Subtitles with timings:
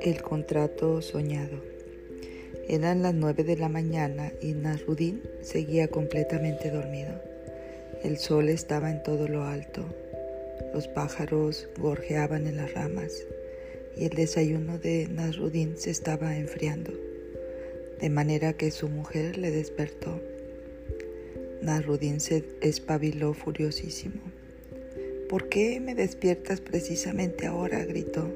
[0.00, 1.56] El contrato soñado.
[2.68, 7.20] Eran las nueve de la mañana y Nasrudin seguía completamente dormido.
[8.04, 9.84] El sol estaba en todo lo alto.
[10.72, 13.26] Los pájaros gorjeaban en las ramas
[13.96, 16.92] y el desayuno de Nasrudin se estaba enfriando,
[18.00, 20.20] de manera que su mujer le despertó.
[21.62, 24.29] Nasrudin se espabiló furiosísimo.
[25.30, 27.84] ¿Por qué me despiertas precisamente ahora?
[27.84, 28.28] gritó.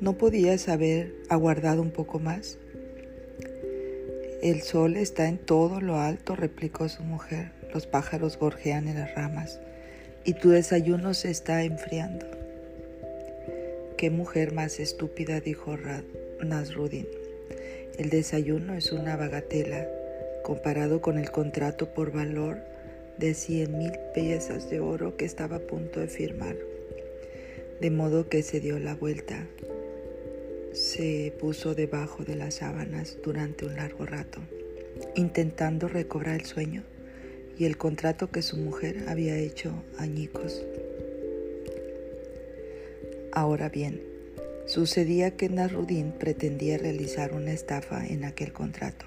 [0.00, 2.56] ¿No podías haber aguardado un poco más?
[4.40, 7.50] El sol está en todo lo alto, replicó su mujer.
[7.74, 9.60] Los pájaros gorjean en las ramas
[10.24, 12.24] y tu desayuno se está enfriando.
[13.98, 15.76] Qué mujer más estúpida, dijo
[16.42, 17.06] Nasrudin.
[17.98, 19.86] El desayuno es una bagatela
[20.42, 22.72] comparado con el contrato por valor
[23.18, 26.56] de cien mil piezas de oro que estaba a punto de firmar.
[27.80, 29.46] De modo que se dio la vuelta
[30.72, 34.40] se puso debajo de las sábanas durante un largo rato,
[35.14, 36.82] intentando recobrar el sueño
[37.58, 40.64] y el contrato que su mujer había hecho añicos.
[43.32, 44.02] Ahora bien,
[44.66, 49.04] sucedía que Narudín pretendía realizar una estafa en aquel contrato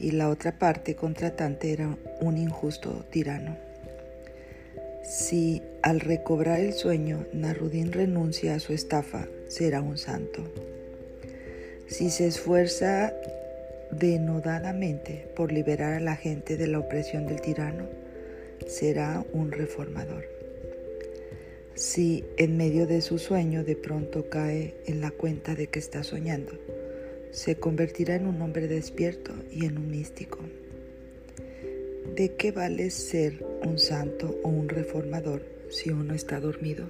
[0.00, 3.56] y la otra parte contratante era un injusto tirano.
[5.04, 10.42] Si al recobrar el sueño Narudín renuncia a su estafa, será un santo.
[11.86, 13.12] Si se esfuerza
[13.90, 17.86] denodadamente por liberar a la gente de la opresión del tirano,
[18.66, 20.24] será un reformador.
[21.74, 26.04] Si en medio de su sueño de pronto cae en la cuenta de que está
[26.04, 26.52] soñando,
[27.32, 30.38] se convertirá en un hombre despierto y en un místico.
[32.16, 36.86] ¿De qué vale ser un santo o un reformador si uno está dormido?